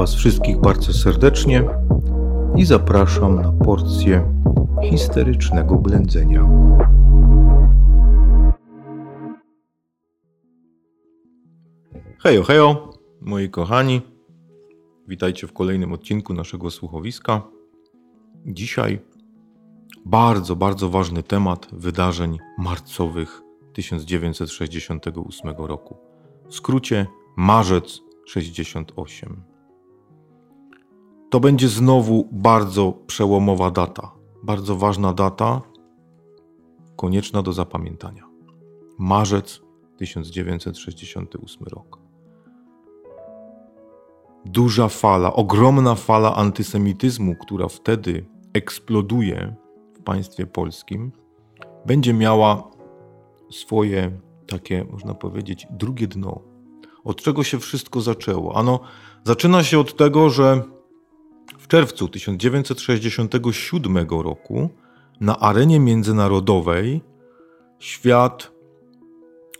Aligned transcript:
Was 0.00 0.14
wszystkich 0.14 0.60
bardzo 0.60 0.92
serdecznie 0.92 1.64
i 2.56 2.64
zapraszam 2.64 3.34
na 3.34 3.52
porcję 3.52 4.32
histerycznego 4.90 5.76
blędzenia. 5.76 6.48
Hejo, 12.18 12.42
hejo, 12.42 12.90
moi 13.20 13.50
kochani. 13.50 14.00
Witajcie 15.08 15.46
w 15.46 15.52
kolejnym 15.52 15.92
odcinku 15.92 16.34
naszego 16.34 16.70
słuchowiska. 16.70 17.42
Dzisiaj 18.46 19.00
bardzo, 20.04 20.56
bardzo 20.56 20.90
ważny 20.90 21.22
temat 21.22 21.68
wydarzeń 21.72 22.38
marcowych 22.58 23.42
1968 23.72 25.54
roku. 25.58 25.96
W 26.48 26.54
skrócie 26.54 27.06
marzec 27.36 28.00
68. 28.26 29.59
To 31.30 31.40
będzie 31.40 31.68
znowu 31.68 32.28
bardzo 32.32 32.92
przełomowa 33.06 33.70
data, 33.70 34.10
bardzo 34.42 34.76
ważna 34.76 35.12
data, 35.12 35.60
konieczna 36.96 37.42
do 37.42 37.52
zapamiętania. 37.52 38.22
Marzec 38.98 39.60
1968 39.98 41.66
rok. 41.66 41.98
Duża 44.44 44.88
fala, 44.88 45.32
ogromna 45.32 45.94
fala 45.94 46.34
antysemityzmu, 46.34 47.36
która 47.36 47.68
wtedy 47.68 48.26
eksploduje 48.52 49.56
w 49.94 50.02
państwie 50.02 50.46
polskim, 50.46 51.12
będzie 51.86 52.14
miała 52.14 52.70
swoje 53.50 54.20
takie, 54.46 54.84
można 54.84 55.14
powiedzieć, 55.14 55.66
drugie 55.70 56.06
dno. 56.06 56.40
Od 57.04 57.22
czego 57.22 57.44
się 57.44 57.58
wszystko 57.58 58.00
zaczęło? 58.00 58.56
Ano, 58.56 58.80
zaczyna 59.24 59.64
się 59.64 59.78
od 59.78 59.96
tego, 59.96 60.30
że 60.30 60.62
czerwcu 61.70 62.08
1967 62.08 64.06
roku 64.10 64.70
na 65.20 65.38
arenie 65.38 65.80
międzynarodowej 65.80 67.00
świat 67.78 68.52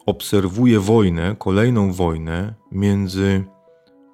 obserwuje 0.07 0.81
wojnę, 0.81 1.37
kolejną 1.39 1.93
wojnę 1.93 2.55
między 2.73 3.45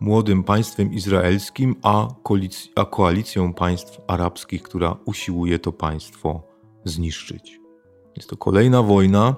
młodym 0.00 0.44
państwem 0.44 0.92
izraelskim 0.92 1.76
a, 1.82 2.08
koalic- 2.24 2.68
a 2.74 2.84
koalicją 2.84 3.54
państw 3.54 4.00
arabskich, 4.06 4.62
która 4.62 4.96
usiłuje 5.04 5.58
to 5.58 5.72
państwo 5.72 6.42
zniszczyć. 6.84 7.60
Jest 8.16 8.30
to 8.30 8.36
kolejna 8.36 8.82
wojna, 8.82 9.34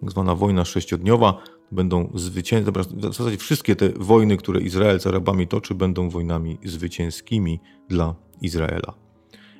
tak 0.00 0.10
zwana 0.10 0.34
wojna 0.34 0.64
sześciodniowa. 0.64 1.42
Będą 1.72 2.10
zwycięskie, 2.14 2.72
w 2.72 3.14
zasadzie 3.14 3.36
wszystkie 3.36 3.76
te 3.76 3.88
wojny, 3.88 4.36
które 4.36 4.60
Izrael 4.60 5.00
z 5.00 5.06
Arabami 5.06 5.48
toczy, 5.48 5.74
będą 5.74 6.10
wojnami 6.10 6.58
zwycięskimi 6.64 7.60
dla 7.88 8.14
Izraela. 8.40 8.94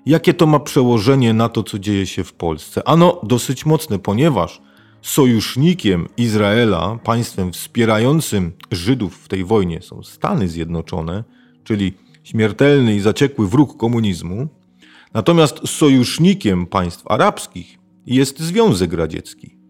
Jakie 0.06 0.34
to 0.34 0.46
ma 0.46 0.60
przełożenie 0.60 1.34
na 1.34 1.48
to, 1.48 1.62
co 1.62 1.78
dzieje 1.78 2.06
się 2.06 2.24
w 2.24 2.32
Polsce? 2.32 2.88
Ano, 2.88 3.20
dosyć 3.22 3.66
mocne, 3.66 3.98
ponieważ 3.98 4.62
sojusznikiem 5.02 6.08
Izraela, 6.16 6.98
państwem 7.04 7.52
wspierającym 7.52 8.52
Żydów 8.70 9.16
w 9.16 9.28
tej 9.28 9.44
wojnie 9.44 9.82
są 9.82 10.02
Stany 10.02 10.48
Zjednoczone, 10.48 11.24
czyli 11.64 11.92
śmiertelny 12.24 12.94
i 12.94 13.00
zaciekły 13.00 13.48
wróg 13.48 13.76
komunizmu. 13.76 14.48
Natomiast 15.14 15.68
sojusznikiem 15.68 16.66
państw 16.66 17.06
arabskich 17.06 17.78
jest 18.06 18.40
Związek 18.40 18.92
Radziecki. 18.92 19.61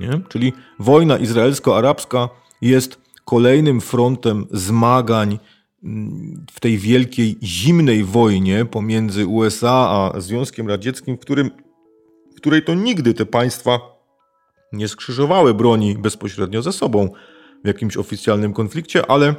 Nie? 0.00 0.20
Czyli 0.28 0.52
wojna 0.78 1.18
izraelsko-arabska 1.18 2.28
jest 2.60 2.98
kolejnym 3.24 3.80
frontem 3.80 4.46
zmagań 4.50 5.38
mm, 5.84 6.46
w 6.52 6.60
tej 6.60 6.78
wielkiej 6.78 7.38
zimnej 7.42 8.04
wojnie 8.04 8.64
pomiędzy 8.64 9.26
USA 9.26 10.10
a 10.14 10.20
Związkiem 10.20 10.68
Radzieckim, 10.68 11.16
w, 11.16 11.20
którym, 11.20 11.50
w 12.32 12.36
której 12.36 12.64
to 12.64 12.74
nigdy 12.74 13.14
te 13.14 13.26
państwa 13.26 13.80
nie 14.72 14.88
skrzyżowały 14.88 15.54
broni 15.54 15.94
bezpośrednio 15.94 16.62
ze 16.62 16.72
sobą 16.72 17.10
w 17.64 17.66
jakimś 17.66 17.96
oficjalnym 17.96 18.52
konflikcie, 18.52 19.10
ale 19.10 19.34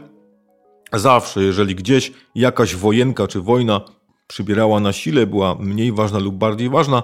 zawsze, 0.93 1.43
jeżeli 1.43 1.75
gdzieś 1.75 2.11
jakaś 2.35 2.75
wojenka 2.75 3.27
czy 3.27 3.41
wojna 3.41 3.81
przybierała 4.27 4.79
na 4.79 4.93
sile, 4.93 5.27
była 5.27 5.55
mniej 5.55 5.91
ważna 5.91 6.19
lub 6.19 6.35
bardziej 6.35 6.69
ważna, 6.69 7.03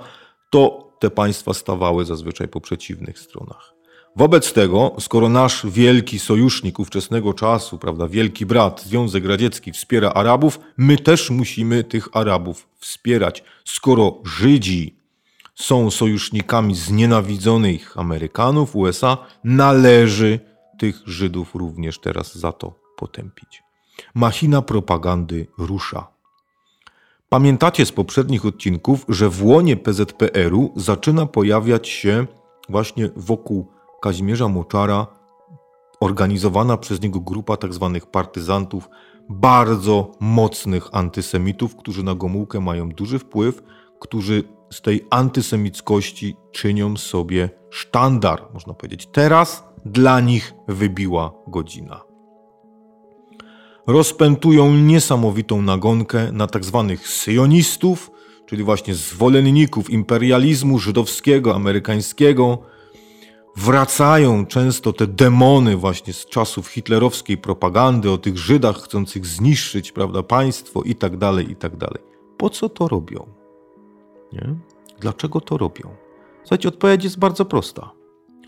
to 0.50 0.87
te 1.00 1.10
państwa 1.10 1.54
stawały 1.54 2.06
zazwyczaj 2.06 2.48
po 2.48 2.62
przeciwnych 2.62 3.20
stronach. 3.20 3.78
Wobec 4.16 4.54
tego, 4.54 4.96
skoro 5.00 5.30
nasz 5.30 5.66
wielki 5.66 6.20
sojusznik 6.20 6.80
ówczesnego 6.80 7.34
czasu, 7.34 7.78
prawda, 7.78 8.08
wielki 8.08 8.46
brat, 8.46 8.82
Związek 8.82 9.26
Radziecki 9.26 9.72
wspiera 9.72 10.10
Arabów, 10.10 10.60
my 10.78 10.98
też 10.98 11.30
musimy 11.30 11.84
tych 11.84 12.10
Arabów 12.14 12.68
wspierać. 12.80 13.44
Skoro 13.66 14.22
Żydzi 14.26 14.96
są 15.56 15.92
sojusznikami 15.92 16.76
znienawidzonych 16.76 17.98
Amerykanów, 17.98 18.76
USA, 18.76 19.18
należy 19.44 20.40
tych 20.78 21.02
Żydów 21.06 21.56
również 21.56 22.00
teraz 22.00 22.36
za 22.38 22.52
to 22.52 22.74
potępić. 22.98 23.64
Machina 24.14 24.62
propagandy 24.62 25.48
rusza. 25.58 26.17
Pamiętacie 27.30 27.86
z 27.86 27.92
poprzednich 27.92 28.46
odcinków, 28.46 29.06
że 29.10 29.30
w 29.30 29.44
łonie 29.46 29.78
PZPR-u 29.78 30.74
zaczyna 30.76 31.26
pojawiać 31.26 31.88
się 31.88 32.26
właśnie 32.70 33.10
wokół 33.16 33.68
Kazimierza 34.02 34.48
Moczara 34.48 35.08
organizowana 36.00 36.78
przez 36.78 37.02
niego 37.02 37.20
grupa 37.20 37.58
tzw. 37.58 37.92
Tak 37.94 38.12
partyzantów, 38.12 38.90
bardzo 39.30 40.12
mocnych 40.20 40.88
antysemitów, 40.92 41.76
którzy 41.76 42.04
na 42.04 42.16
Gomułkę 42.16 42.60
mają 42.60 42.90
duży 42.90 43.20
wpływ, 43.20 43.64
którzy 44.00 44.44
z 44.74 44.82
tej 44.82 45.08
antysemickości 45.10 46.36
czynią 46.52 46.98
sobie 46.98 47.50
sztandar, 47.70 48.48
można 48.54 48.74
powiedzieć. 48.74 49.10
Teraz 49.12 49.64
dla 49.86 50.20
nich 50.20 50.54
wybiła 50.68 51.34
godzina 51.48 52.07
rozpętują 53.88 54.74
niesamowitą 54.74 55.62
nagonkę 55.62 56.32
na 56.32 56.48
tzw. 56.48 56.86
Tak 56.90 57.08
syjonistów, 57.08 58.12
czyli 58.46 58.64
właśnie 58.64 58.96
zwolenników 58.96 59.90
imperializmu 59.90 60.80
żydowskiego, 60.80 61.56
amerykańskiego. 61.56 62.58
Wracają 63.56 64.46
często 64.46 64.94
te 64.94 65.08
demony 65.08 65.78
właśnie 65.78 66.14
z 66.14 66.26
czasów 66.26 66.68
hitlerowskiej 66.68 67.38
propagandy 67.38 68.12
o 68.12 68.18
tych 68.18 68.38
Żydach 68.38 68.78
chcących 68.78 69.26
zniszczyć 69.26 69.92
prawda, 69.92 70.24
państwo 70.24 70.82
i 70.84 70.96
tak 70.96 71.18
dalej, 71.18 71.52
i 71.52 71.56
tak 71.56 71.78
dalej. 71.78 72.04
Po 72.38 72.50
co 72.50 72.70
to 72.70 72.88
robią? 72.88 73.28
Nie? 74.34 74.56
Dlaczego 75.00 75.42
to 75.42 75.58
robią? 75.58 75.96
Słuchajcie, 76.44 76.70
odpowiedź 76.70 77.04
jest 77.04 77.20
bardzo 77.20 77.46
prosta. 77.46 77.97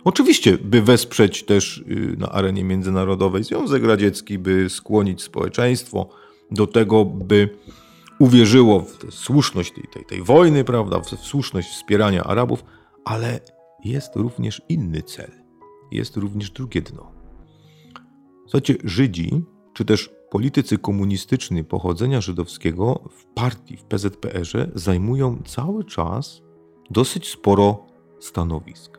Oczywiście, 0.04 0.58
by 0.58 0.82
wesprzeć 0.82 1.44
też 1.44 1.78
y, 1.78 2.16
na 2.18 2.30
arenie 2.30 2.64
międzynarodowej 2.64 3.44
Związek 3.44 3.84
Radziecki, 3.84 4.40
by 4.40 4.70
skłonić 4.70 5.22
społeczeństwo 5.22 6.10
do 6.52 6.68
tego, 6.68 7.06
by 7.06 7.50
uwierzyło 8.20 8.82
w 8.82 9.14
słuszność 9.14 9.72
tej, 9.72 9.84
tej, 9.84 10.06
tej 10.06 10.24
wojny, 10.24 10.64
prawda, 10.64 11.00
w 11.00 11.10
słuszność 11.10 11.70
wspierania 11.70 12.24
Arabów, 12.24 12.64
ale 13.06 13.40
jest 13.84 14.16
również 14.16 14.62
inny 14.70 15.02
cel. 15.04 15.32
Jest 15.92 16.18
również 16.18 16.52
drugie 16.52 16.82
dno. 16.82 17.12
Słuchajcie, 18.44 18.76
Żydzi, 18.84 19.44
czy 19.74 19.86
też 19.86 20.10
politycy 20.30 20.78
komunistyczni 20.78 21.64
pochodzenia 21.64 22.22
żydowskiego 22.22 23.10
w 23.12 23.26
partii, 23.26 23.78
w 23.78 23.84
PZPR-ze 23.84 24.70
zajmują 24.76 25.42
cały 25.46 25.84
czas 25.84 26.42
dosyć 26.90 27.30
sporo 27.30 27.88
stanowisk. 28.20 28.99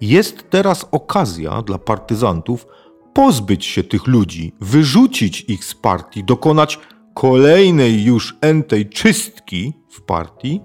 Jest 0.00 0.50
teraz 0.50 0.86
okazja 0.90 1.62
dla 1.62 1.78
partyzantów 1.78 2.66
pozbyć 3.12 3.64
się 3.64 3.84
tych 3.84 4.06
ludzi, 4.06 4.52
wyrzucić 4.60 5.40
ich 5.48 5.64
z 5.64 5.74
partii, 5.74 6.24
dokonać 6.24 6.78
kolejnej 7.14 8.04
już 8.04 8.36
entej 8.40 8.88
czystki 8.88 9.72
w 9.88 10.02
partii 10.02 10.60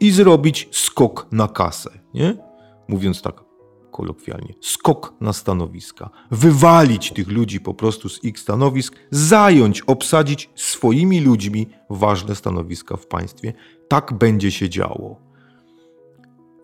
i 0.00 0.10
zrobić 0.10 0.68
skok 0.72 1.26
na 1.32 1.48
kasę, 1.48 1.90
nie? 2.14 2.36
Mówiąc 2.88 3.22
tak 3.22 3.44
kolokwialnie, 3.90 4.54
skok 4.60 5.14
na 5.20 5.32
stanowiska. 5.32 6.10
Wywalić 6.30 7.12
tych 7.12 7.28
ludzi 7.28 7.60
po 7.60 7.74
prostu 7.74 8.08
z 8.08 8.24
ich 8.24 8.38
stanowisk, 8.38 8.94
zająć, 9.10 9.82
obsadzić 9.82 10.50
swoimi 10.54 11.20
ludźmi 11.20 11.66
ważne 11.90 12.34
stanowiska 12.34 12.96
w 12.96 13.06
państwie. 13.06 13.52
Tak 13.88 14.12
będzie 14.12 14.50
się 14.50 14.68
działo. 14.68 15.29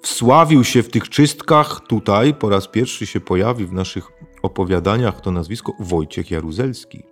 Wsławił 0.02 0.64
się 0.64 0.82
w 0.82 0.88
tych 0.88 1.08
czystkach, 1.08 1.81
tutaj 1.88 2.34
po 2.34 2.48
raz 2.48 2.69
pierwszy 2.69 3.06
się 3.06 3.20
pojawi 3.20 3.66
w 3.66 3.72
naszych 3.72 4.08
opowiadaniach 4.43 5.20
to 5.20 5.31
nazwisko 5.31 5.72
Wojciech 5.81 6.31
Jaruzelski, 6.31 7.02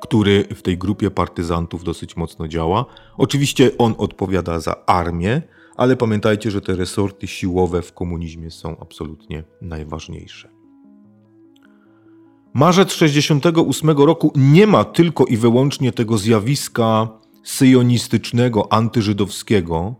który 0.00 0.44
w 0.54 0.62
tej 0.62 0.78
grupie 0.78 1.10
partyzantów 1.10 1.84
dosyć 1.84 2.16
mocno 2.16 2.48
działa. 2.48 2.86
Oczywiście 3.16 3.70
on 3.78 3.94
odpowiada 3.98 4.60
za 4.60 4.86
armię, 4.86 5.42
ale 5.76 5.96
pamiętajcie, 5.96 6.50
że 6.50 6.60
te 6.60 6.76
resorty 6.76 7.26
siłowe 7.26 7.82
w 7.82 7.92
komunizmie 7.92 8.50
są 8.50 8.76
absolutnie 8.80 9.44
najważniejsze. 9.62 10.48
Marzec 12.54 12.92
68 12.92 13.90
roku 13.90 14.32
nie 14.36 14.66
ma 14.66 14.84
tylko 14.84 15.24
i 15.24 15.36
wyłącznie 15.36 15.92
tego 15.92 16.18
zjawiska 16.18 17.08
syjonistycznego, 17.44 18.72
antyżydowskiego, 18.72 19.94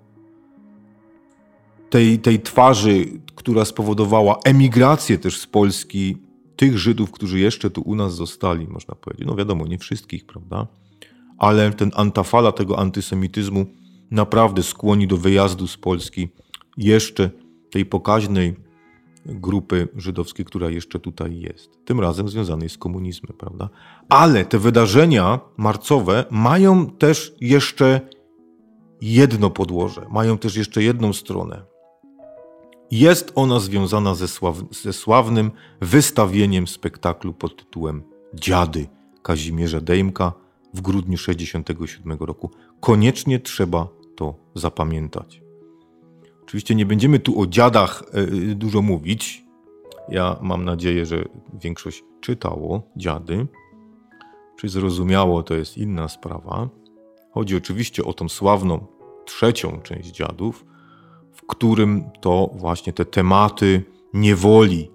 tej, 1.90 2.18
tej 2.18 2.40
twarzy, 2.40 3.06
która 3.34 3.64
spowodowała 3.64 4.38
emigrację 4.44 5.18
też 5.18 5.40
z 5.40 5.46
Polski 5.46 6.16
tych 6.56 6.78
Żydów, 6.78 7.10
którzy 7.10 7.38
jeszcze 7.38 7.70
tu 7.70 7.80
u 7.80 7.94
nas 7.94 8.14
zostali, 8.14 8.66
można 8.66 8.94
powiedzieć. 8.94 9.26
No 9.26 9.34
wiadomo, 9.34 9.66
nie 9.66 9.78
wszystkich, 9.78 10.26
prawda? 10.26 10.66
Ale 11.38 11.70
ten 11.70 11.90
antafala 11.94 12.52
tego 12.52 12.78
antysemityzmu 12.78 13.66
naprawdę 14.10 14.62
skłoni 14.62 15.06
do 15.06 15.16
wyjazdu 15.16 15.66
z 15.66 15.76
Polski 15.76 16.28
jeszcze 16.76 17.30
tej 17.70 17.86
pokaźnej 17.86 18.54
grupy 19.26 19.88
żydowskiej, 19.96 20.44
która 20.44 20.70
jeszcze 20.70 20.98
tutaj 20.98 21.40
jest. 21.40 21.84
Tym 21.84 22.00
razem 22.00 22.28
związanej 22.28 22.68
z 22.68 22.78
komunizmem, 22.78 23.36
prawda? 23.38 23.68
Ale 24.08 24.44
te 24.44 24.58
wydarzenia 24.58 25.40
marcowe 25.56 26.24
mają 26.30 26.86
też 26.86 27.34
jeszcze 27.40 28.00
jedno 29.00 29.50
podłoże, 29.50 30.06
mają 30.10 30.38
też 30.38 30.56
jeszcze 30.56 30.82
jedną 30.82 31.12
stronę. 31.12 31.69
Jest 32.90 33.32
ona 33.34 33.60
związana 33.60 34.14
ze, 34.14 34.28
sław 34.28 34.56
ze 34.70 34.92
sławnym 34.92 35.50
wystawieniem 35.80 36.66
spektaklu 36.66 37.34
pod 37.34 37.56
tytułem 37.56 38.02
Dziady 38.34 38.86
Kazimierza 39.22 39.80
Dejmka 39.80 40.32
w 40.74 40.80
grudniu 40.80 41.18
1967 41.18 42.18
roku. 42.20 42.50
Koniecznie 42.80 43.40
trzeba 43.40 43.88
to 44.16 44.34
zapamiętać. 44.54 45.42
Oczywiście 46.42 46.74
nie 46.74 46.86
będziemy 46.86 47.18
tu 47.18 47.40
o 47.40 47.46
dziadach 47.46 48.02
e, 48.12 48.26
dużo 48.54 48.82
mówić. 48.82 49.44
Ja 50.08 50.36
mam 50.42 50.64
nadzieję, 50.64 51.06
że 51.06 51.24
większość 51.60 52.04
czytało 52.20 52.82
dziady. 52.96 53.46
Czy 54.56 54.68
zrozumiało, 54.68 55.42
to 55.42 55.54
jest 55.54 55.78
inna 55.78 56.08
sprawa. 56.08 56.68
Chodzi 57.30 57.56
oczywiście 57.56 58.04
o 58.04 58.12
tą 58.12 58.28
sławną 58.28 58.86
trzecią 59.24 59.80
część 59.80 60.10
dziadów, 60.10 60.64
którym 61.50 62.04
to 62.20 62.50
właśnie 62.54 62.92
te 62.92 63.04
tematy 63.04 63.82
niewoli 64.14 64.90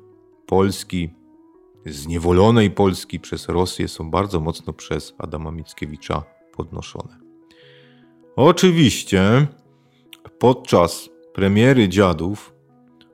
Polski, 0.45 1.09
zniewolonej 1.85 2.71
Polski 2.71 3.19
przez 3.19 3.49
Rosję 3.49 3.87
są 3.87 4.11
bardzo 4.11 4.39
mocno 4.39 4.73
przez 4.73 5.13
Adama 5.17 5.51
Mickiewicza 5.51 6.23
podnoszone. 6.57 7.17
Oczywiście 8.35 9.47
podczas 10.39 11.09
premiery 11.33 11.89
Dziadów 11.89 12.53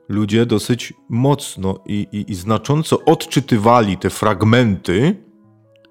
ludzie 0.08 0.46
dosyć 0.46 0.92
mocno 1.08 1.78
i, 1.86 2.06
i, 2.12 2.32
i 2.32 2.34
znacząco 2.34 3.04
odczytywali 3.04 3.96
te 3.96 4.10
fragmenty 4.10 5.16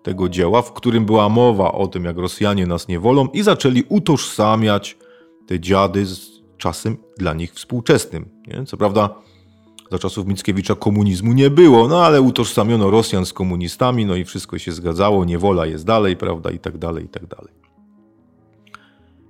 tego 0.03 0.29
dzieła, 0.29 0.61
w 0.61 0.73
którym 0.73 1.05
była 1.05 1.29
mowa 1.29 1.71
o 1.71 1.87
tym, 1.87 2.05
jak 2.05 2.17
Rosjanie 2.17 2.67
nas 2.67 2.87
niewolą 2.87 3.27
i 3.27 3.43
zaczęli 3.43 3.83
utożsamiać 3.89 4.97
te 5.47 5.59
dziady 5.59 6.05
z 6.05 6.30
czasem 6.61 6.97
dla 7.17 7.33
nich 7.33 7.53
współczesnym. 7.53 8.25
Nie? 8.47 8.65
Co 8.65 8.77
prawda 8.77 9.09
za 9.91 9.99
czasów 9.99 10.27
Mickiewicza 10.27 10.75
komunizmu 10.75 11.33
nie 11.33 11.49
było, 11.49 11.87
no 11.87 12.05
ale 12.05 12.21
utożsamiono 12.21 12.89
Rosjan 12.89 13.25
z 13.25 13.33
komunistami, 13.33 14.05
no 14.05 14.15
i 14.15 14.25
wszystko 14.25 14.57
się 14.57 14.71
zgadzało, 14.71 15.25
niewola 15.25 15.65
jest 15.65 15.85
dalej, 15.85 16.17
prawda, 16.17 16.51
i 16.51 16.59
tak 16.59 16.77
dalej, 16.77 17.05
i 17.05 17.09
tak 17.09 17.25
dalej. 17.27 17.53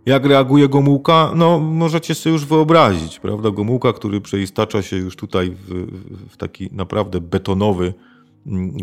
Jak 0.06 0.25
reaguje 0.25 0.69
Gomułka? 0.69 1.31
No, 1.36 1.60
możecie 1.60 2.16
sobie 2.16 2.33
już 2.33 2.45
wyobrazić, 2.45 3.19
prawda? 3.19 3.51
Gomułka, 3.51 3.94
który 3.94 4.22
przeistacza 4.22 4.81
się 4.81 4.98
już 4.98 5.16
tutaj 5.16 5.51
w, 5.51 5.88
w 6.30 6.38
taki 6.38 6.69
naprawdę 6.72 7.22
betonowy, 7.22 7.94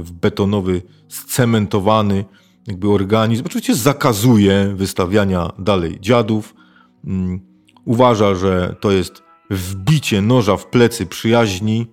w 0.02 0.12
betonowy, 0.12 0.82
scementowany 1.08 2.24
jakby 2.66 2.88
organizm. 2.88 3.42
Oczywiście 3.46 3.74
zakazuje 3.74 4.72
wystawiania 4.74 5.52
dalej 5.58 6.00
dziadów. 6.00 6.54
Uważa, 7.88 8.34
że 8.34 8.76
to 8.80 8.90
jest 8.90 9.22
wbicie 9.50 10.22
noża 10.22 10.56
w 10.56 10.66
plecy 10.66 11.06
przyjaźni 11.06 11.86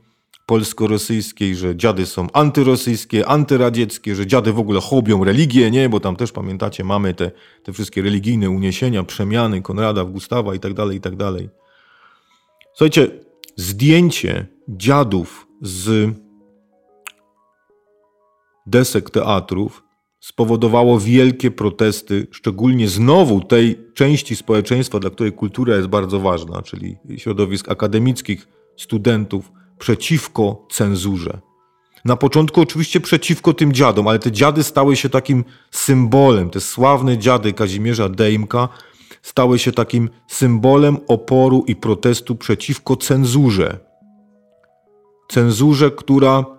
polsko-rosyjskiej, 0.46 1.56
że 1.56 1.76
dziady 1.76 2.06
są 2.06 2.28
antyrosyjskie, 2.34 3.28
antyradzieckie, 3.28 4.16
że 4.16 4.28
dziady 4.28 4.54
w 4.54 4.60
ogóle 4.60 4.82
hobią 4.82 5.24
religię, 5.24 5.72
nie? 5.72 5.90
Bo 5.90 6.00
tam 6.00 6.16
też 6.16 6.32
pamiętacie, 6.32 6.84
mamy 6.84 7.14
te, 7.14 7.32
te 7.64 7.74
wszystkie 7.74 8.02
religijne 8.02 8.50
uniesienia, 8.50 9.04
przemiany 9.04 9.62
Konrada 9.62 10.04
Gustawa 10.04 10.56
i 10.56 10.60
tak 10.60 10.74
dalej, 10.74 10.98
i 10.98 11.02
tak 11.02 11.16
dalej. 11.16 11.50
Słuchajcie, 12.74 13.08
zdjęcie 13.56 14.48
dziadów 14.68 15.48
z 15.62 16.12
desek 18.66 19.10
teatrów 19.10 19.85
spowodowało 20.26 21.00
wielkie 21.00 21.52
protesty, 21.52 22.28
szczególnie 22.32 22.88
znowu 22.88 23.42
tej 23.42 23.80
części 23.94 24.36
społeczeństwa, 24.36 25.00
dla 25.00 25.10
której 25.10 25.34
kultura 25.34 25.76
jest 25.76 25.88
bardzo 25.88 26.20
ważna, 26.20 26.62
czyli 26.62 26.98
środowisk 27.18 27.70
akademickich, 27.70 28.48
studentów, 28.78 29.52
przeciwko 29.80 30.68
cenzurze. 30.72 31.40
Na 32.06 32.16
początku 32.16 32.62
oczywiście 32.62 33.00
przeciwko 33.00 33.54
tym 33.54 33.74
dziadom, 33.74 34.08
ale 34.08 34.20
te 34.20 34.32
dziady 34.32 34.64
stały 34.64 34.96
się 34.96 35.10
takim 35.10 35.44
symbolem. 35.72 36.50
Te 36.50 36.60
sławne 36.60 37.18
dziady 37.18 37.54
Kazimierza 37.54 38.10
Dejmka 38.10 38.70
stały 39.22 39.60
się 39.60 39.72
takim 39.72 40.10
symbolem 40.28 40.98
oporu 41.08 41.64
i 41.68 41.76
protestu 41.76 42.36
przeciwko 42.36 42.96
cenzurze. 42.96 43.80
Cenzurze, 45.32 45.92
która 45.92 46.55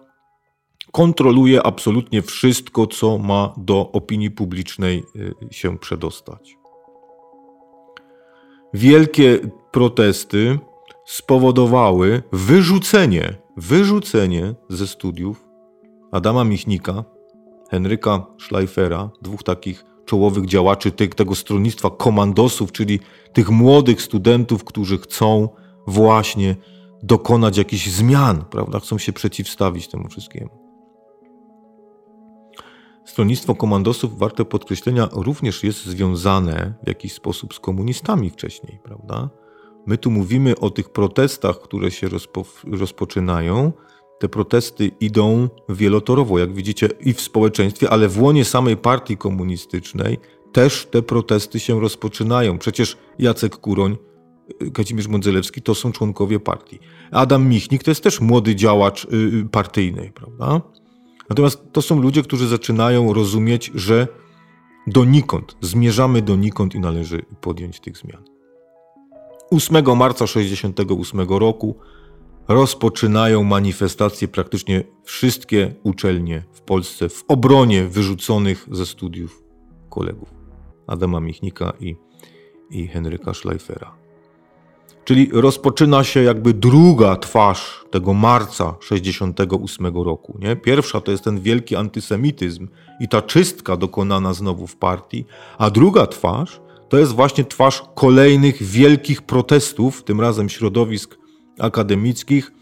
kontroluje 0.97 1.63
absolutnie 1.63 2.23
wszystko, 2.23 2.87
co 2.87 3.19
ma 3.19 3.55
do 3.57 3.93
opinii 3.93 4.31
publicznej 4.31 5.03
y, 5.17 5.35
się 5.51 5.79
przedostać. 5.79 6.59
Wielkie 8.75 9.39
protesty 9.73 10.59
spowodowały 11.07 12.23
wyrzucenie, 12.33 13.37
wyrzucenie 13.57 14.55
ze 14.69 14.87
studiów 14.87 15.45
Adama 16.13 16.45
Michnika, 16.45 17.05
Henryka 17.71 18.27
Schleifera, 18.41 19.11
dwóch 19.23 19.43
takich 19.43 19.85
czołowych 20.05 20.47
działaczy 20.47 20.91
tego 20.93 21.35
stronnictwa 21.35 21.91
komandosów, 21.91 22.73
czyli 22.73 23.01
tych 23.33 23.51
młodych 23.51 24.03
studentów, 24.03 24.65
którzy 24.65 24.99
chcą 24.99 25.49
właśnie 25.87 26.57
dokonać 27.03 27.59
jakichś 27.59 27.87
zmian, 27.87 28.45
prawda? 28.51 28.81
Chcą 28.81 28.99
się 28.99 29.13
przeciwstawić 29.13 29.89
temu 29.89 30.09
wszystkiemu. 30.09 30.66
Stronnictwo 33.07 33.55
komandosów, 33.55 34.19
warte 34.19 34.45
podkreślenia, 34.45 35.09
również 35.13 35.65
jest 35.65 35.87
związane 35.87 36.75
w 36.85 36.89
jakiś 36.89 37.13
sposób 37.13 37.55
z 37.55 37.61
komunistami 37.61 38.31
wcześniej, 38.31 38.79
prawda? 38.85 39.31
My 39.87 39.99
tu 39.99 40.11
mówimy 40.11 40.59
o 40.59 40.71
tych 40.71 40.89
protestach, 40.89 41.61
które 41.61 41.91
się 41.91 42.09
rozpo, 42.09 42.45
rozpoczynają. 42.73 43.73
Te 44.19 44.29
protesty 44.29 44.91
idą 45.01 45.49
wielotorowo, 45.69 46.39
jak 46.39 46.55
widzicie, 46.55 46.89
i 47.01 47.13
w 47.13 47.21
społeczeństwie, 47.21 47.91
ale 47.91 48.09
w 48.09 48.23
łonie 48.23 48.45
samej 48.45 48.77
partii 48.77 49.17
komunistycznej 49.17 50.19
też 50.53 50.87
te 50.91 51.03
protesty 51.03 51.61
się 51.61 51.81
rozpoczynają. 51.81 52.59
Przecież 52.59 52.97
Jacek 53.19 53.57
Kuroń, 53.57 53.97
Kazimierz 54.75 55.09
Mądzelewski 55.09 55.63
to 55.63 55.75
są 55.75 55.93
członkowie 55.93 56.41
partii. 56.41 56.79
Adam 57.11 57.49
Michnik 57.49 57.85
to 57.85 57.91
jest 57.91 58.03
też 58.03 58.21
młody 58.21 58.55
działacz 58.55 59.05
y, 59.05 59.09
y, 59.15 59.49
partyjny, 59.51 60.13
prawda? 60.15 60.61
Natomiast 61.29 61.73
to 61.73 61.83
są 61.83 62.01
ludzie, 62.01 62.23
którzy 62.23 62.49
zaczynają 62.49 63.13
rozumieć, 63.13 63.71
że 63.75 64.09
donikąd, 64.87 65.57
zmierzamy 65.61 66.23
donikąd 66.23 66.75
i 66.75 66.81
należy 66.81 67.23
podjąć 67.41 67.81
tych 67.81 67.97
zmian. 67.97 68.25
8 69.51 69.97
marca 69.97 70.27
1968 70.27 71.21
roku 71.21 71.77
rozpoczynają 72.49 73.45
manifestacje 73.45 74.29
praktycznie 74.29 74.85
wszystkie 75.05 75.75
uczelnie 75.83 76.45
w 76.53 76.61
Polsce 76.61 77.09
w 77.09 77.25
obronie 77.29 77.85
wyrzuconych 77.85 78.69
ze 78.73 78.87
studiów 78.87 79.43
kolegów 79.91 80.29
Adama 80.87 81.21
Michnika 81.21 81.73
i, 81.81 81.97
i 82.71 82.89
Henryka 82.89 83.35
Schleifera. 83.35 84.06
Czyli 85.07 85.31
rozpoczyna 85.33 86.05
się 86.05 86.23
jakby 86.23 86.55
druga 86.55 87.17
twarz 87.17 87.85
tego 87.91 88.15
marca 88.15 88.75
68 88.81 89.87
roku. 89.87 90.39
Nie? 90.41 90.57
Pierwsza 90.57 91.01
to 91.01 91.11
jest 91.11 91.25
ten 91.25 91.41
wielki 91.41 91.77
antysemityzm 91.77 92.69
i 93.01 93.09
ta 93.09 93.23
czystka 93.23 93.77
dokonana 93.77 94.33
znowu 94.35 94.67
w 94.67 94.77
partii, 94.77 95.25
a 95.59 95.71
druga 95.71 96.07
twarz 96.07 96.61
to 96.89 96.99
jest 96.99 97.13
właśnie 97.13 97.45
twarz 97.45 97.83
kolejnych 97.95 98.63
wielkich 98.63 99.23
protestów, 99.23 100.05
tym 100.05 100.21
razem 100.21 100.49
środowisk 100.49 101.19
akademickich, 101.59 102.53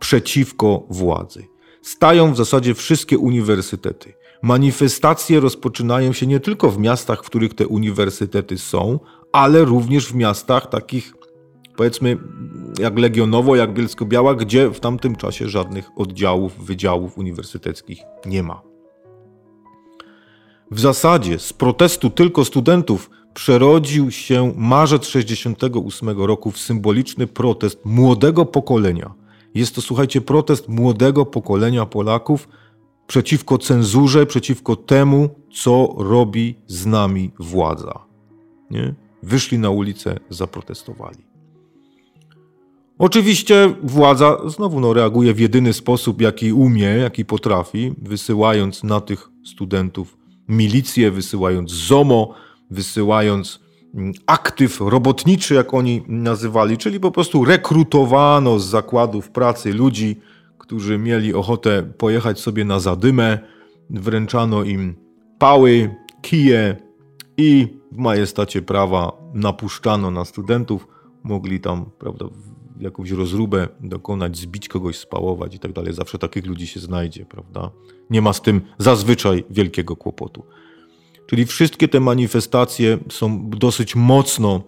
przeciwko 0.00 0.86
władzy. 0.90 1.46
Stają 1.82 2.32
w 2.32 2.36
zasadzie 2.36 2.74
wszystkie 2.74 3.18
uniwersytety. 3.18 4.14
Manifestacje 4.42 5.40
rozpoczynają 5.40 6.12
się 6.12 6.26
nie 6.26 6.40
tylko 6.40 6.70
w 6.70 6.78
miastach, 6.78 7.24
w 7.24 7.26
których 7.26 7.54
te 7.54 7.66
uniwersytety 7.66 8.58
są, 8.58 9.00
ale 9.32 9.64
również 9.64 10.06
w 10.06 10.14
miastach 10.14 10.66
takich 10.66 11.14
powiedzmy 11.76 12.16
jak 12.78 12.98
Legionowo, 12.98 13.56
jak 13.56 13.72
Bielsko-Biała, 13.72 14.34
gdzie 14.34 14.70
w 14.70 14.80
tamtym 14.80 15.16
czasie 15.16 15.48
żadnych 15.48 15.90
oddziałów, 15.96 16.64
wydziałów 16.64 17.18
uniwersyteckich 17.18 17.98
nie 18.26 18.42
ma. 18.42 18.62
W 20.70 20.80
zasadzie 20.80 21.38
z 21.38 21.52
protestu 21.52 22.10
tylko 22.10 22.44
studentów 22.44 23.10
przerodził 23.34 24.10
się 24.10 24.52
marzec 24.56 25.06
68 25.06 26.08
roku 26.08 26.50
w 26.50 26.58
symboliczny 26.58 27.26
protest 27.26 27.84
młodego 27.84 28.44
pokolenia. 28.44 29.14
Jest 29.54 29.74
to, 29.74 29.80
słuchajcie, 29.80 30.20
protest 30.20 30.68
młodego 30.68 31.26
pokolenia 31.26 31.86
Polaków 31.86 32.48
przeciwko 33.06 33.58
cenzurze, 33.58 34.26
przeciwko 34.26 34.76
temu, 34.76 35.28
co 35.52 35.94
robi 35.98 36.54
z 36.66 36.86
nami 36.86 37.30
władza. 37.38 38.06
Nie? 38.70 38.94
Wyszli 39.22 39.58
na 39.58 39.70
ulicę, 39.70 40.18
zaprotestowali. 40.30 41.33
Oczywiście 42.98 43.74
władza 43.82 44.38
znowu 44.46 44.80
no, 44.80 44.92
reaguje 44.92 45.34
w 45.34 45.38
jedyny 45.38 45.72
sposób, 45.72 46.20
jaki 46.20 46.52
umie, 46.52 46.86
jaki 46.86 47.24
potrafi, 47.24 47.94
wysyłając 48.02 48.84
na 48.84 49.00
tych 49.00 49.30
studentów 49.44 50.16
milicję, 50.48 51.10
wysyłając 51.10 51.70
ZOMO, 51.70 52.34
wysyłając 52.70 53.60
mm, 53.94 54.12
aktyw 54.26 54.80
robotniczy, 54.80 55.54
jak 55.54 55.74
oni 55.74 56.02
nazywali, 56.08 56.78
czyli 56.78 57.00
po 57.00 57.10
prostu 57.10 57.44
rekrutowano 57.44 58.58
z 58.58 58.64
zakładów 58.64 59.30
pracy 59.30 59.72
ludzi, 59.72 60.16
którzy 60.58 60.98
mieli 60.98 61.34
ochotę 61.34 61.82
pojechać 61.98 62.40
sobie 62.40 62.64
na 62.64 62.80
zadymę, 62.80 63.38
wręczano 63.90 64.62
im 64.62 64.94
pały, 65.38 65.94
kije 66.22 66.76
i 67.36 67.68
w 67.92 67.96
majestacie 67.96 68.62
prawa 68.62 69.12
napuszczano 69.34 70.10
na 70.10 70.24
studentów, 70.24 70.88
mogli 71.22 71.60
tam, 71.60 71.90
prawda, 71.98 72.26
jakąś 72.80 73.10
rozróbę 73.10 73.68
dokonać, 73.80 74.36
zbić 74.36 74.68
kogoś, 74.68 74.98
spałować 74.98 75.54
i 75.54 75.58
tak 75.58 75.72
dalej. 75.72 75.94
Zawsze 75.94 76.18
takich 76.18 76.46
ludzi 76.46 76.66
się 76.66 76.80
znajdzie, 76.80 77.26
prawda? 77.26 77.70
Nie 78.10 78.22
ma 78.22 78.32
z 78.32 78.42
tym 78.42 78.60
zazwyczaj 78.78 79.44
wielkiego 79.50 79.96
kłopotu. 79.96 80.44
Czyli 81.26 81.46
wszystkie 81.46 81.88
te 81.88 82.00
manifestacje 82.00 82.98
są 83.10 83.50
dosyć 83.50 83.96
mocno 83.96 84.62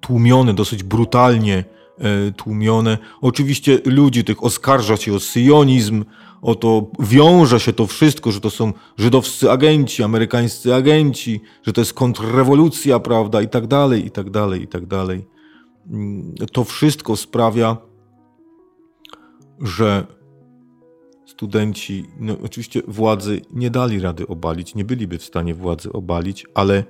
tłumione, 0.00 0.54
dosyć 0.54 0.82
brutalnie 0.82 1.64
e, 1.98 2.32
tłumione. 2.32 2.98
Oczywiście 3.20 3.78
ludzi 3.84 4.24
tych 4.24 4.44
oskarża 4.44 4.96
się 4.96 5.14
o 5.14 5.20
syjonizm, 5.20 6.04
o 6.42 6.54
to 6.54 6.90
wiąże 7.00 7.60
się 7.60 7.72
to 7.72 7.86
wszystko, 7.86 8.32
że 8.32 8.40
to 8.40 8.50
są 8.50 8.72
żydowscy 8.98 9.50
agenci, 9.50 10.02
amerykańscy 10.02 10.74
agenci, 10.74 11.40
że 11.62 11.72
to 11.72 11.80
jest 11.80 11.94
kontrrewolucja, 11.94 12.98
prawda, 13.00 13.42
i 13.42 13.48
tak 13.48 13.66
dalej, 13.66 14.06
i 14.06 14.10
tak 14.10 14.30
dalej, 14.30 14.62
i 14.62 14.66
tak 14.66 14.86
dalej. 14.86 15.33
Mm, 15.90 16.34
to 16.52 16.64
wszystko 16.64 17.16
sprawia, 17.16 17.76
że 19.60 20.06
studenci, 21.26 22.04
no 22.20 22.36
oczywiście 22.44 22.82
władzy 22.88 23.40
nie 23.52 23.70
dali 23.70 24.00
rady 24.00 24.26
obalić, 24.26 24.74
nie 24.74 24.84
byliby 24.84 25.18
w 25.18 25.24
stanie 25.24 25.54
władzy 25.54 25.92
obalić, 25.92 26.46
ale 26.54 26.84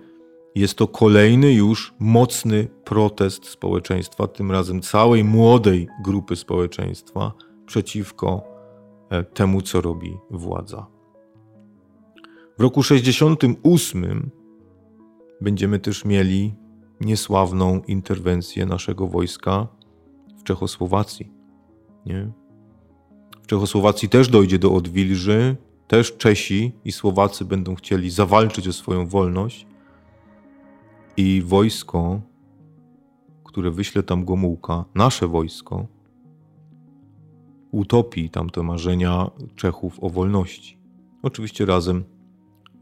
jest 0.55 0.75
to 0.75 0.89
kolejny 0.89 1.53
już 1.53 1.95
mocny 1.99 2.69
protest 2.85 3.49
społeczeństwa, 3.49 4.27
tym 4.27 4.51
razem 4.53 4.81
całej 4.81 5.25
młodej 5.25 5.89
grupy 6.03 6.37
społeczeństwa 6.37 7.33
przeciwko 7.67 8.43
e, 9.11 9.25
temu, 9.25 9.63
co 9.63 9.81
robi 9.81 10.17
władza. 10.31 10.87
W 12.59 12.63
roku 12.63 12.83
68 12.83 14.31
będziemy 15.41 15.79
też 15.79 16.05
mieli 16.05 16.55
niesławną 17.05 17.83
interwencję 17.87 18.67
naszego 18.67 19.07
wojska 19.07 19.67
w 20.39 20.43
Czechosłowacji. 20.43 21.33
Nie? 22.07 22.33
W 23.43 23.47
Czechosłowacji 23.47 24.09
też 24.09 24.29
dojdzie 24.29 24.59
do 24.59 24.75
odwilży, 24.75 25.57
też 25.89 26.17
Czesi 26.17 26.73
i 26.85 26.93
Słowacy 26.93 27.45
będą 27.45 27.75
chcieli 27.75 28.11
zawalczyć 28.11 28.69
o 28.69 28.73
swoją 28.73 29.07
wolność 29.07 29.67
i 31.17 31.43
wojsko, 31.47 32.21
które 33.45 33.71
wyśle 33.71 34.03
tam 34.03 34.25
Gomułka, 34.25 34.85
nasze 34.95 35.29
wojsko, 35.29 35.87
utopi 37.71 38.31
tamte 38.31 38.63
marzenia 38.63 39.31
Czechów 39.57 39.99
o 40.01 40.11
wolności. 40.11 40.79
Oczywiście 41.23 41.67
razem 41.67 42.05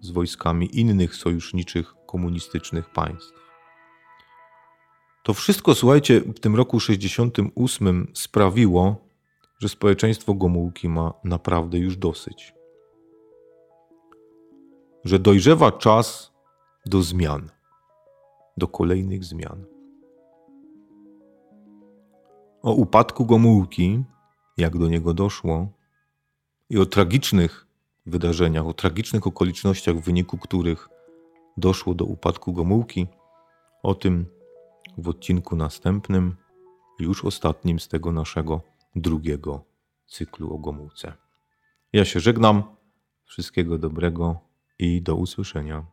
z 0.00 0.10
wojskami 0.10 0.78
innych 0.80 1.14
sojuszniczych 1.14 1.94
komunistycznych 2.06 2.90
państw. 2.90 3.51
To 5.22 5.34
wszystko, 5.34 5.74
słuchajcie, 5.74 6.20
w 6.20 6.40
tym 6.40 6.56
roku 6.56 6.80
68 6.80 8.12
sprawiło, 8.14 8.96
że 9.58 9.68
społeczeństwo 9.68 10.34
Gomułki 10.34 10.88
ma 10.88 11.14
naprawdę 11.24 11.78
już 11.78 11.96
dosyć. 11.96 12.54
Że 15.04 15.18
dojrzewa 15.18 15.72
czas 15.72 16.32
do 16.86 17.02
zmian, 17.02 17.50
do 18.56 18.68
kolejnych 18.68 19.24
zmian. 19.24 19.64
O 22.62 22.72
upadku 22.72 23.26
Gomułki, 23.26 24.04
jak 24.56 24.78
do 24.78 24.88
niego 24.88 25.14
doszło, 25.14 25.68
i 26.70 26.78
o 26.78 26.86
tragicznych 26.86 27.66
wydarzeniach, 28.06 28.66
o 28.66 28.72
tragicznych 28.72 29.26
okolicznościach, 29.26 29.96
w 29.96 30.04
wyniku 30.04 30.38
których 30.38 30.88
doszło 31.56 31.94
do 31.94 32.04
upadku 32.04 32.52
Gomułki, 32.52 33.06
o 33.82 33.94
tym 33.94 34.26
w 34.98 35.08
odcinku 35.08 35.56
następnym, 35.56 36.36
już 36.98 37.24
ostatnim 37.24 37.80
z 37.80 37.88
tego 37.88 38.12
naszego 38.12 38.60
drugiego 38.96 39.64
cyklu 40.06 40.54
o 40.54 40.58
Gomułce. 40.58 41.12
Ja 41.92 42.04
się 42.04 42.20
żegnam. 42.20 42.62
Wszystkiego 43.24 43.78
dobrego 43.78 44.40
i 44.78 45.02
do 45.02 45.16
usłyszenia. 45.16 45.86